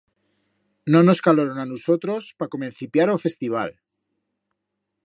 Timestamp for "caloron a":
1.25-1.65